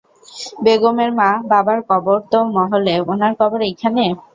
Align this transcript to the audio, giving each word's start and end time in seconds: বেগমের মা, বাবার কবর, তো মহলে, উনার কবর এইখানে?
বেগমের 0.63 1.11
মা, 1.19 1.29
বাবার 1.51 1.79
কবর, 1.89 2.17
তো 2.31 2.39
মহলে, 2.55 2.93
উনার 3.11 3.33
কবর 3.41 3.59
এইখানে? 3.69 4.03